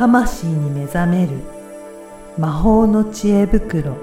[0.00, 1.32] 魂に目覚める
[2.38, 3.98] 魔法の知恵袋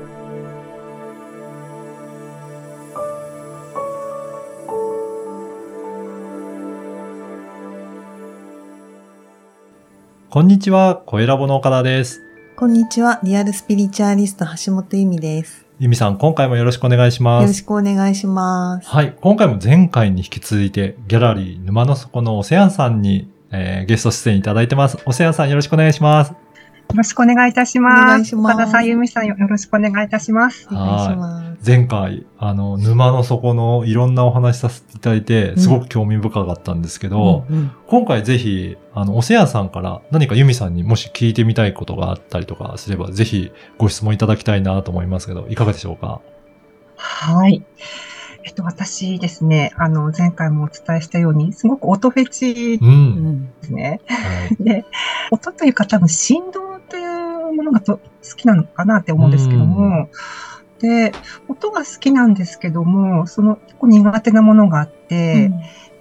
[10.29, 12.21] こんにちは、声ラボの岡田です。
[12.55, 15.65] こんにちは、リアルスピリチュアリスト橋本由美です。
[15.79, 17.53] ゆみさん、今回もよろしくお願いしよろます。
[17.55, 18.87] しくお願いします。
[18.87, 24.97] はい、今回も前回に引き続いて、ギャラリー沼の底のオセアンさんに、えーゲスト出演いただいてます。
[25.05, 26.31] オセアンさんよろしくお願いします。
[26.31, 26.37] よ
[26.95, 28.05] ろしくお願いいたしおます。
[28.07, 30.67] 願いします岡田さん、由美さんよろしくお願いいたします。
[30.71, 31.69] お願いします。
[31.69, 46.21] 前回、あの、沼の底のいろんなお話しさせていただいて、すごく興味深かったんですけど、うんうん今回ぜひ、あの、オセアンさんから何かユミさんにもし聞いてみたいことがあったりとかすれば、ぜひご質問いただきたいなと思いますけど、いかがでしょうか？
[46.97, 47.63] はい。
[48.47, 52.85] えっと、私ですね、あの、前回もお伝えしたように、すごく音フェチう。
[52.85, 53.99] うんんですね。
[54.07, 54.63] はい。
[54.63, 54.85] で、
[55.31, 58.01] 音というか多分振動というものがと好
[58.37, 60.07] きなのかなって思うんですけども、
[60.79, 61.11] で、
[61.49, 65.51] 音が好きなんですけども、その結構苦手なものがあって、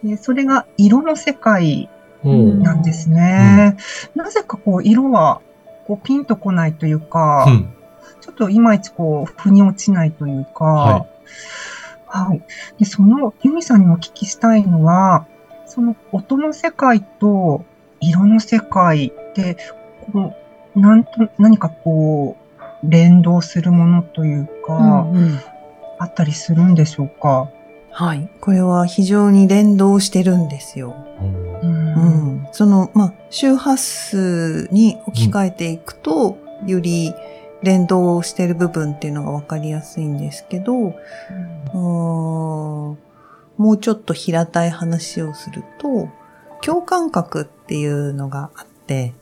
[0.05, 1.91] でそれが色の世界
[2.22, 3.77] うんなんですね。
[4.14, 5.41] なぜかこう、色は
[5.89, 7.72] こうピンとこないというか、うん。
[8.20, 11.06] ちょっといまいちこう、腑に落ちないというか、は
[12.25, 12.42] はい。
[12.78, 15.27] で、その、ユミさんにお聞きしたいのは、
[15.67, 17.64] その音の世界と
[18.00, 19.56] 色の世界って、
[20.12, 20.34] こ
[20.75, 22.36] う、なんと、何かこ
[22.83, 25.41] う、連動するものというか、うんうん
[25.98, 27.48] あったりするんでしょうか？
[27.91, 28.28] はい。
[28.42, 30.95] これは非常に連動してるんですよ。
[31.23, 32.48] うんうんうん。
[32.53, 36.36] その、まあ、周波数に置き換えていくと、
[36.67, 37.14] より
[37.62, 42.98] 連動してる部分っていうのがわかりやすいんですけど、うーん
[43.56, 46.08] もうちょっと平たい話をすると、
[46.62, 49.14] 共感覚っていうのがあって、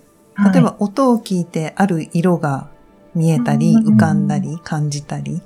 [0.53, 2.69] 例えば音を聞いてある色が
[3.15, 5.35] 見えたり、うん浮かんだり、感じたり。
[5.35, 5.39] は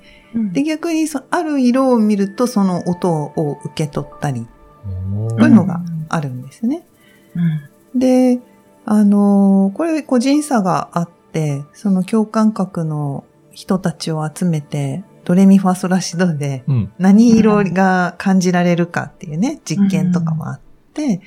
[0.50, 6.86] い、で、逆にそある色を見るとその音を受け取ったり、うんそういうのがあるんですね。
[7.94, 7.98] うん。
[7.98, 8.40] で、
[8.86, 11.17] あのーこれ個人差があって、
[11.72, 16.92] その共感覚の人たちを集めて、ドレミファソラシドでうん。
[16.98, 20.60] 何色が感じられるかっていうね、実験とかもあっ
[20.94, 21.20] て、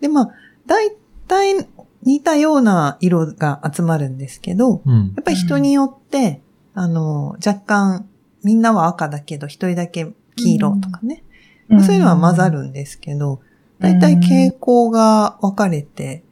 [0.00, 0.30] で、まあ、
[0.66, 0.92] 大
[1.26, 1.66] 体
[2.02, 5.12] 似たような色が集まるんですけど、うん。
[5.16, 6.40] やっぱり人によって、
[6.74, 8.08] あの、若干、
[8.44, 11.24] みんなは赤だけど、一人だけ黄色とかね。
[11.68, 13.40] まあそういうのは混ざるんですけど、
[13.78, 16.22] 大体傾向が分かれて、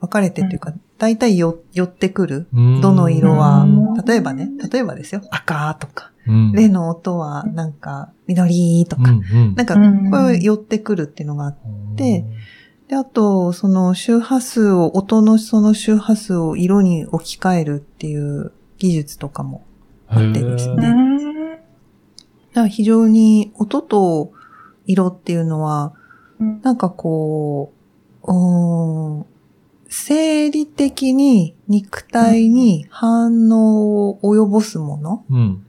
[0.00, 2.46] 分かれてというか、大体よ寄ってくる。
[2.52, 2.80] うん。
[2.80, 6.52] どの色はうん、例えばね、例えばですよ、赤とか、うん。
[6.52, 9.54] レの音はなんか緑とか、うんうん。
[9.54, 10.10] なんか、うん。
[10.10, 11.56] これ寄ってくるっていうのがあっ
[11.96, 12.24] て、
[12.88, 19.64] で、あと、その周波数を、音のその周波数を色に置き換えるっていう技術とかも
[20.08, 20.76] あってですね。
[22.52, 24.32] だから非常に音と
[24.86, 25.94] 色っていうのは、
[26.38, 26.60] うん。
[26.62, 27.72] なんかこ
[28.22, 29.26] う、うーん
[29.88, 35.62] 生理的に肉体に反応を及ぼすもの、うん。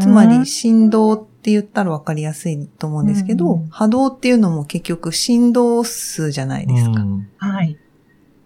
[0.00, 7.00] つまり振動って言ったらわかりやすいと思うんですけど、うん波動っていうのも結局振動数じゃないですか。
[7.00, 7.78] うんはい。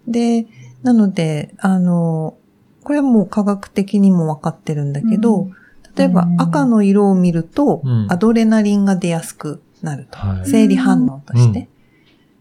[0.07, 0.47] で、
[0.83, 2.37] なので、あの、
[2.83, 5.55] これはもう科学的にもわかってるんだけど、うん
[5.97, 10.19] 例えばうん赤の色を見ると、うんアドレナリンが出やすくなると。
[10.19, 11.69] はい生理反応として。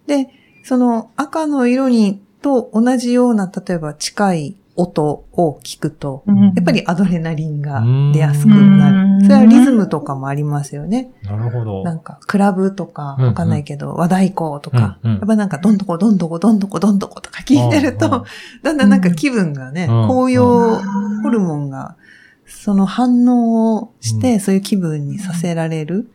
[0.05, 0.29] で、
[0.63, 6.23] その赤の色にと同じような、例えば近い音を聞くと、
[6.55, 7.83] やっぱりアドレナリンが
[8.13, 9.25] 出やすくなうんる。
[9.25, 11.11] それはリズムとかもありますよね。
[11.23, 11.83] なるほど。
[11.83, 18.25] なんか、クラブとか、わかんないけど、和太鼓とか、やっぱなんか、どんどこどんどこどんどこどんどことか聞いてると、
[18.63, 20.79] だんだんなんか気分がね、うん高揚
[21.23, 21.97] ホルモンが、
[22.45, 26.09] その反応をして、うんそういう気分にさせられる。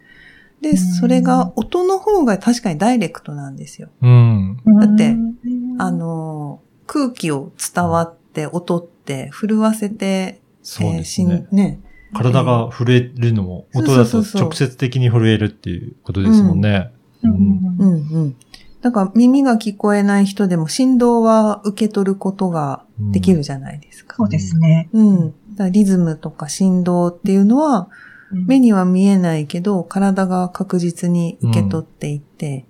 [0.65, 3.91] で、うんそれが音の方が確かにダイレクトなんですよ。
[4.01, 4.57] うん。
[4.81, 5.35] だってうん
[5.79, 11.55] あ、の、空気を伝わって、音って、震わせて、そうですしねん。
[11.55, 11.81] ね。
[12.15, 16.91] 体が震えるのも、音だと直接的に震えるっていうことですもんね。
[17.23, 18.37] ううんうんうん。
[18.81, 24.17] だから耳が聞こえない人でも振動は受け取ることができるじゃないですか。
[24.17, 24.89] そうですね。
[24.93, 25.35] うん。
[25.57, 27.89] だリズムとか振動っていうのは、
[28.35, 32.67] 目には見えないけど、体が確実に受け取っていて、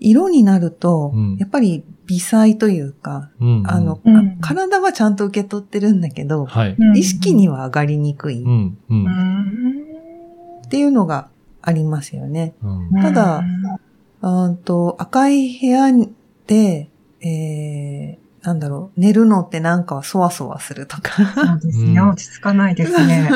[0.00, 3.62] 色になるとうん、やっぱり微細というか、うん。
[3.66, 4.16] あの、うん。
[4.16, 6.76] あ体はちゃんと受け取ってるんだけど、はい。
[6.78, 8.42] うん意識には上がりにくい。
[8.42, 8.78] っうん。
[8.90, 8.94] う。
[8.94, 9.04] うん。
[9.04, 11.28] んていうのが
[11.62, 12.54] ありますよね。
[12.62, 13.02] うん。
[13.02, 13.42] ただ
[14.20, 14.56] うん。
[14.56, 15.92] と赤い部屋
[16.46, 16.90] で、
[17.20, 21.12] えー、なんだろう、寝るのってなんかそわそわするとか。
[21.34, 21.98] そうですね。
[21.98, 23.30] うん落ち着かないですね。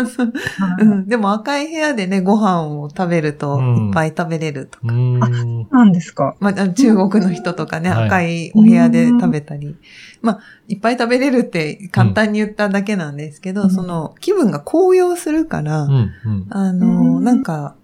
[1.09, 4.87] でも赤い部屋でね、ご飯を食べるとうんいっぱい食べれるとか。
[4.87, 5.69] うーん。
[5.71, 6.37] なんですか。
[6.41, 9.77] まあ、中国の人とかね、はい赤いお部屋で食べたり。
[10.21, 10.39] まあ、
[10.69, 15.89] いっぱい食べれるって簡単に言っただけなんですけど、うんその気分が高揚するから。
[16.51, 17.77] あの、うんなんか、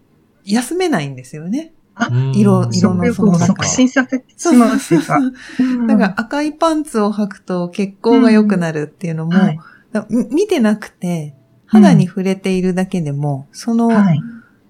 [0.45, 1.74] 休めないんですよね。
[2.11, 5.19] うん色色の食欲を促進させてしまうっていうか。
[5.19, 9.59] うんだから赤いパンツを履くと血行が良くなるっていうのも、はい
[9.95, 11.35] だみ見てなくて、
[11.67, 14.21] 肌に触れているだけでも、その、はい。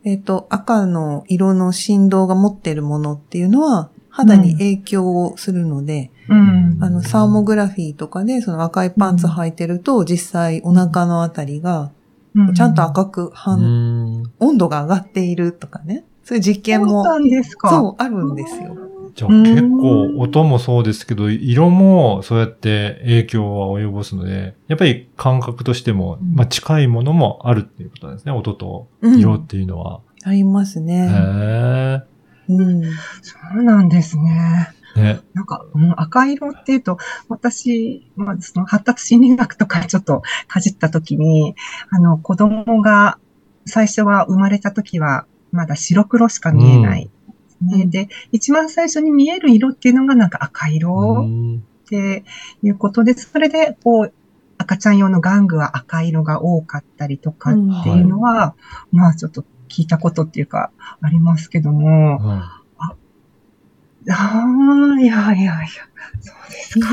[0.05, 6.79] えっ、と、赤の色の振動が持っているものっていうのは、肌に影響をするので、うん。
[6.81, 11.91] あの、サーモグラフィーとかで、その赤いパンツ履いてると、実際お腹のあたりが、
[12.55, 14.33] ちゃんと赤くう反、ん。
[14.41, 16.05] 温度が上がっているとかね。
[16.25, 17.71] そういう実験そうも、なんですか。
[17.71, 18.77] そう、あるんですよ。
[19.15, 28.33] じゃあ結構音もそうですけど、色もそうやって影響は及ぼすので、やっぱり感覚としても、まあ近いものもあるっていうことなんですね。
[28.33, 30.01] 音と色っていうのは。
[30.25, 31.09] ありますね。
[31.13, 32.03] へ
[32.49, 32.83] うん。
[33.23, 34.75] そうなんですね。
[34.97, 35.01] え。
[35.01, 35.21] ね。
[35.35, 36.99] なんか、うん赤色っていうと、
[37.29, 41.55] 私、まあ、その発達心理学とかちょっとかじったときに、
[41.91, 43.19] あの、子供が
[43.67, 47.11] 最初は生まれたときは、まだ白黒しか見えない。
[47.63, 52.25] ねで、一番最初に見える色っていうのがなんか赤う色んって
[52.63, 54.13] いうことで、それで、こう、
[54.59, 58.57] 赤ちゃん用の玩具は赤色が多かったりとかっていうのは、
[58.91, 62.43] まあちょっと聞いたことっていうか、ありますけども、うん。
[64.11, 64.45] あ
[64.97, 65.65] あ、いやいやいや、
[66.21, 66.89] そうですか。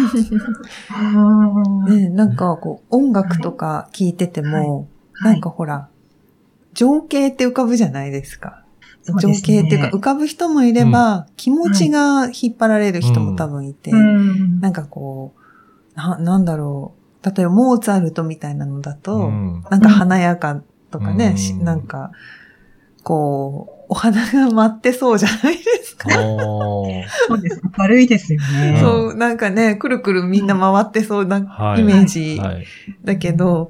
[0.95, 1.97] あー。
[1.97, 5.33] ね、なんかこう、音楽とか聞いてても、はい。
[5.33, 5.89] なんかほら、
[6.73, 8.63] 情景って浮かぶじゃないですか。
[9.03, 17.25] すね景っていうか、浮かぶ人もいれば、気持ちが引っ張られる人も多分いて、うんなんかこう、な、なんだろう。
[17.25, 22.11] 例えば、モーツァルトみたいなのだと、うんなんか華やかとかね、なんか、
[23.03, 26.09] こう、お花が舞ってそうじゃないですか。
[26.15, 26.85] そ
[27.33, 27.61] うです。
[27.77, 28.79] 明るいですよね。
[28.79, 32.65] そう、なんかね、くるくるみんな回ってそうなはいイメージはい。
[33.03, 33.69] だけど、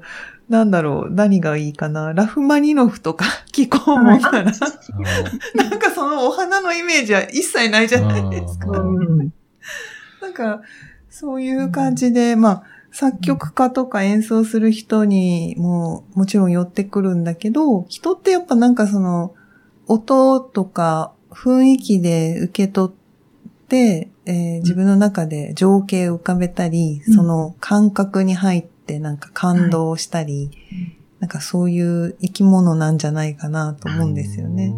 [0.52, 2.12] なんだろう、何がいいかな？
[2.12, 8.66] ラフマニノフとか 聞こうもんなら、なんかそのお花のイメージは一切ないじゃないですか。
[10.20, 10.60] なんか、
[11.08, 19.32] そういう感じで、まあ、作曲家とか演奏する人にももちろん寄ってくるんだけど、人ってやっぱなんかその、
[19.86, 27.14] 音とか雰囲気で受け取って、えー自分の中で情景を浮かべたり、うん。
[27.14, 34.74] その感覚に入ってなんか感動したり、うんなんかそういう生き物なんじゃないかなと思うんですよね。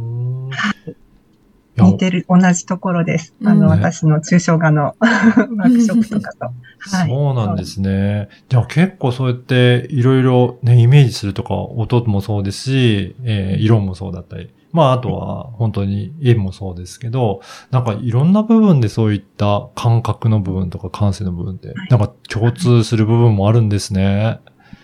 [1.76, 3.32] 似てる、同じところです。
[3.44, 6.44] あうんの、私の抽象画の ワークショップとかと。
[6.90, 7.08] はい。
[7.08, 8.28] そうなんですね。
[8.50, 17.40] じゃあ結構そうやっていろいろね、イメージするとか、音もそうですし、えー色もそうだったり、まああとは本当に絵もそうですけど、
[17.70, 24.40] なんかいろんな部分でそういった感覚の部分とか感性の部分で、なんか共通する部分もあるんですね。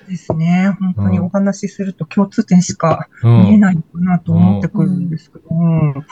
[0.09, 0.77] ですね。
[0.79, 3.43] 本当にお話しすると共通点しかうん。
[3.47, 6.05] 見えないのかなと思ってくるんですけども、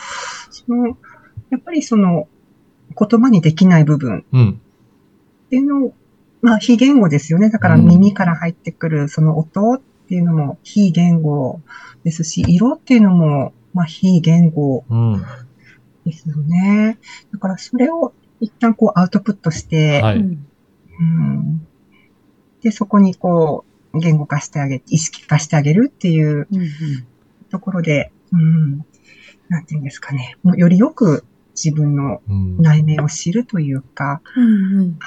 [0.50, 2.28] その、やっぱりその、
[2.98, 4.60] 言葉にできない部分うん。
[5.46, 5.94] っていうのを、
[6.42, 7.50] まあ、非言語ですよね。
[7.50, 11.60] だからうん耳から入ってくるその音っていうのも非言語
[12.04, 15.22] ですし、色っていうのも、まあ、非言語うん。
[16.04, 16.98] ですよね。
[17.32, 20.18] だからそれを一旦こうアウトプットして、はい。
[20.18, 20.46] うん
[21.00, 21.66] うん
[22.60, 26.68] で、そこにこう、言語化してあげ、意識化してあげるっていううんうん
[27.50, 28.84] ところで、うん、
[29.48, 30.36] なんていうんですかね。
[30.42, 34.98] もうよりよく自分のうん内面を知るというか、うんうん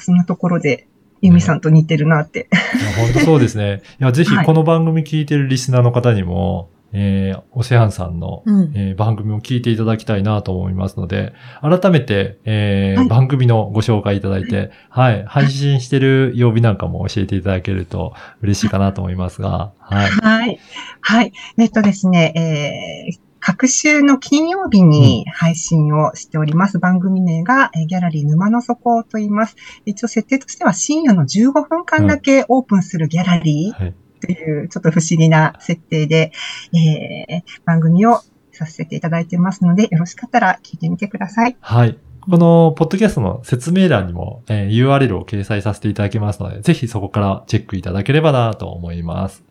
[0.00, 0.86] そんなところで、
[1.20, 2.48] ユミさんと似てるなって。
[2.52, 3.82] いや本当そうですね。
[4.00, 20.10] いや、ぜひはいこの番組聞いてるリスナーの方にも、えー、おせはんさんの、うんえー番組を聞いていただきたいなと思いますので、改めて、えーはい番組のご紹介いただいて、はい、配信してる曜日なんかも教えていただけると嬉しいかなと思いますが、はい。
[20.10, 20.58] はい。
[21.00, 21.32] はい。
[21.58, 26.78] えっとですね、えー、各週の金曜日に配信をしております。
[26.78, 29.56] 番組名が、えーギャラリー沼の底と言います。
[29.86, 34.36] 一応設定としては深夜の15分間だけオープンするギャラリーはい。
[34.36, 36.32] というちょっと不思議な設定で、
[36.72, 38.20] えー、番組を
[38.52, 41.56] させていただいてますので、よろしかったら聞いてみてください。
[41.60, 41.98] はい。
[42.20, 49.44] この、ポッドキャストの説明欄にも、えー URL を掲載させていただきますので、ぜひそこからチェックいただければなと思います。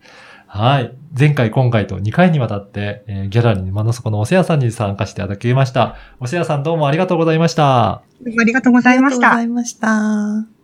[0.46, 0.94] はい。
[1.18, 5.96] 前回、今回と2回にわたって、えーギャラリー沼の底のおせやさんに参加していただきました。
[6.20, 8.04] おせやさんどうもありがとうございました。
[8.22, 9.64] どうもありがとうございましたありがとうござ。
[9.64, 10.57] いました。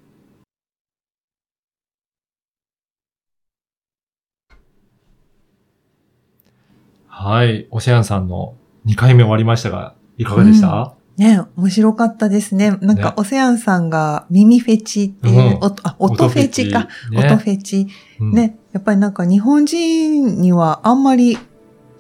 [7.24, 7.68] はい。
[7.72, 12.72] オセアンさんの2回目終わりましたが、いかがでした、ね、面白かったですね。
[12.82, 16.90] なんかね、オセアンさんが耳フェチっていう、うん音あ音フェチか。
[17.12, 17.88] ね音フェチ。
[18.20, 21.38] うんね、やっぱりなんか日本人にはあんまり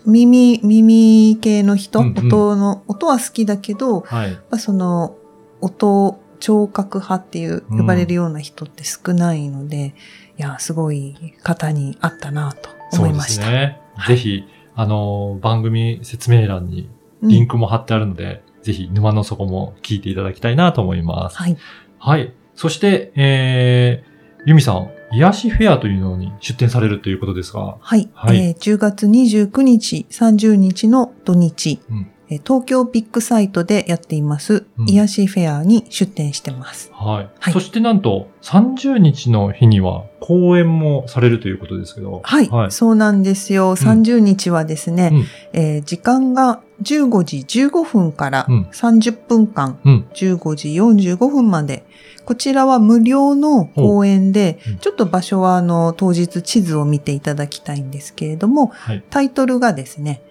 [0.05, 4.59] 耳、耳系の人、うんうん音の、音は好きだけど、はい。
[4.59, 5.15] その、
[5.61, 9.95] 音、聴覚派っていう呼ばれるような人って少ないので、
[10.37, 13.45] いや、すごい方にあったなと思いました。
[13.45, 13.81] そうですね。
[14.07, 14.43] ぜひ、
[14.75, 16.89] あの、番組説明欄に
[17.21, 21.37] リンクも貼ってあるので、ぜひ沼の底も聞いていただきたいなと思います。
[21.37, 21.57] はい。
[21.99, 22.33] はい。
[22.55, 28.09] そして、えー、ユミさん、癒しフェアというのに出展されるということですが、はい。
[28.13, 36.91] はいえー10月29日、30日の土日、うんえー東京ビッグサイトでやっています、うん癒しフェアに出展してます。
[36.93, 37.29] はい。
[37.39, 42.49] はいそしてなんと、30日の日には講演もされるということですけど、はい。
[42.49, 42.71] はい。
[42.71, 43.75] そうなんですよ。
[43.75, 47.37] 30日はですね、うんえー時間が15時
[47.67, 51.85] 15分からうん30分間、うん15時45分まで、
[52.25, 59.03] こちらは無料の講演でうん、ちょっと場所はあの当日地図を見ていただきたいんですけれども、はい。
[59.09, 60.21] タイトルがですね、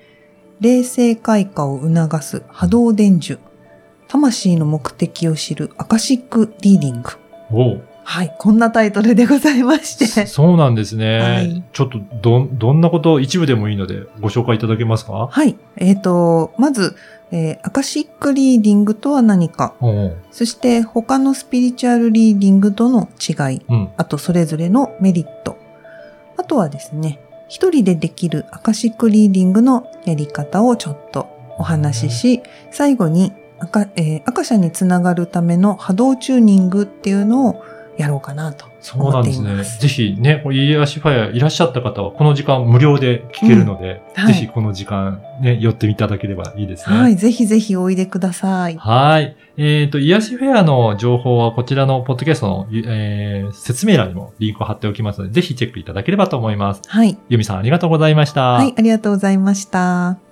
[0.62, 3.40] 霊性開花を促す波動伝授、
[4.07, 7.11] 魂の目的を知るアカシックリーディング。
[8.04, 10.26] はい、こんなタイトルでございまして。
[10.26, 11.19] そうなんですね。
[11.19, 15.26] はいちょっと、どん、どんなこと、一部でもいいので、ご紹介いただけますか？
[15.28, 16.95] はい、えっ、と、まず、
[17.33, 19.75] えーアカシックリーディングとは何か、
[20.31, 23.88] そして他のスピリチュアルリーディングとの違い、うん。
[23.97, 25.59] あとそれぞれのメリット。
[26.37, 27.19] あとはですね、
[27.52, 31.28] 一人でできるアカシックリーディングのやり方をちょっと
[31.59, 37.62] お話しし、最後にアカ、えーアカシャにつながるための波動チューニングっていうのを
[37.99, 39.62] やろうかなとそうなんですね。
[39.62, 46.96] ぜひね、これイエアシファイアいらっしゃった方は、この時間無料で聞けるので、うんはいぜひこの時間ね、寄っていただければいいですね。
[46.96, 48.76] はい、ぜひぜひおいでください。
[48.76, 49.37] はい。
[49.56, 56.82] えっ、と、癒しフェアの情報はこちらのポッドキャストの、えー説明欄にもリンクを貼っておきますので、ぜひチェックいただければと思います。
[56.87, 58.52] はい、ユミさんありがとうございました。
[58.52, 60.32] はい、ありがとうございました。